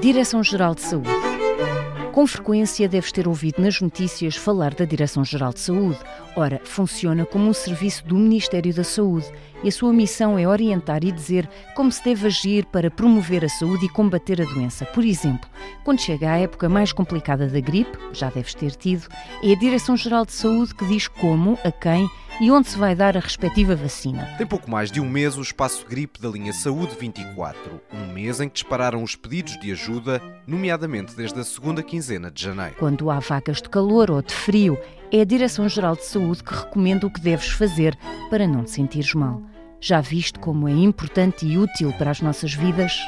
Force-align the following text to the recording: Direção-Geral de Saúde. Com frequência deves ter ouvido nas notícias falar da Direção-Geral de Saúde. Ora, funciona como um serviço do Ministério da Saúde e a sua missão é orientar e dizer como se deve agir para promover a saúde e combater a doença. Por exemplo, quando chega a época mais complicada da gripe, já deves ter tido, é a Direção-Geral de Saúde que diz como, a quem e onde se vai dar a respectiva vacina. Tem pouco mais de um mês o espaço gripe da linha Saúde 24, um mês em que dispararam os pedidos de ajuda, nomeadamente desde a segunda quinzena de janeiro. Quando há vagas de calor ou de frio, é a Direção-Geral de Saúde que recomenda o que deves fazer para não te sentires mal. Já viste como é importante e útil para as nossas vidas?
Direção-Geral 0.00 0.74
de 0.74 0.82
Saúde. 0.82 1.08
Com 2.12 2.26
frequência 2.26 2.86
deves 2.86 3.10
ter 3.10 3.26
ouvido 3.26 3.62
nas 3.62 3.80
notícias 3.80 4.36
falar 4.36 4.74
da 4.74 4.84
Direção-Geral 4.84 5.54
de 5.54 5.60
Saúde. 5.60 5.98
Ora, 6.36 6.60
funciona 6.64 7.24
como 7.24 7.48
um 7.48 7.52
serviço 7.54 8.06
do 8.06 8.14
Ministério 8.14 8.74
da 8.74 8.84
Saúde 8.84 9.26
e 9.64 9.68
a 9.68 9.72
sua 9.72 9.94
missão 9.94 10.38
é 10.38 10.46
orientar 10.46 11.02
e 11.02 11.10
dizer 11.10 11.48
como 11.74 11.90
se 11.90 12.04
deve 12.04 12.26
agir 12.26 12.66
para 12.66 12.90
promover 12.90 13.42
a 13.42 13.48
saúde 13.48 13.86
e 13.86 13.88
combater 13.88 14.40
a 14.40 14.44
doença. 14.44 14.84
Por 14.84 15.02
exemplo, 15.02 15.48
quando 15.82 16.00
chega 16.00 16.30
a 16.30 16.38
época 16.38 16.68
mais 16.68 16.92
complicada 16.92 17.48
da 17.48 17.60
gripe, 17.60 17.98
já 18.12 18.28
deves 18.28 18.54
ter 18.54 18.72
tido, 18.72 19.08
é 19.42 19.52
a 19.52 19.58
Direção-Geral 19.58 20.26
de 20.26 20.32
Saúde 20.32 20.74
que 20.74 20.84
diz 20.84 21.08
como, 21.08 21.58
a 21.64 21.72
quem 21.72 22.08
e 22.40 22.50
onde 22.50 22.68
se 22.68 22.78
vai 22.78 22.94
dar 22.94 23.16
a 23.16 23.20
respectiva 23.20 23.74
vacina. 23.74 24.26
Tem 24.36 24.46
pouco 24.46 24.70
mais 24.70 24.90
de 24.90 25.00
um 25.00 25.08
mês 25.08 25.36
o 25.36 25.42
espaço 25.42 25.86
gripe 25.88 26.20
da 26.20 26.28
linha 26.28 26.52
Saúde 26.52 26.96
24, 26.98 27.80
um 27.92 28.12
mês 28.12 28.40
em 28.40 28.48
que 28.48 28.54
dispararam 28.54 29.02
os 29.02 29.16
pedidos 29.16 29.58
de 29.58 29.72
ajuda, 29.72 30.22
nomeadamente 30.46 31.14
desde 31.14 31.38
a 31.40 31.44
segunda 31.44 31.82
quinzena 31.82 32.30
de 32.30 32.42
janeiro. 32.42 32.76
Quando 32.78 33.10
há 33.10 33.18
vagas 33.18 33.62
de 33.62 33.68
calor 33.68 34.10
ou 34.10 34.22
de 34.22 34.34
frio, 34.34 34.78
é 35.10 35.20
a 35.20 35.24
Direção-Geral 35.24 35.96
de 35.96 36.04
Saúde 36.04 36.42
que 36.42 36.54
recomenda 36.54 37.06
o 37.06 37.10
que 37.10 37.20
deves 37.20 37.48
fazer 37.48 37.96
para 38.28 38.46
não 38.46 38.64
te 38.64 38.70
sentires 38.70 39.14
mal. 39.14 39.40
Já 39.80 40.00
viste 40.00 40.38
como 40.38 40.68
é 40.68 40.72
importante 40.72 41.46
e 41.46 41.56
útil 41.56 41.92
para 41.92 42.10
as 42.10 42.20
nossas 42.20 42.52
vidas? 42.52 42.98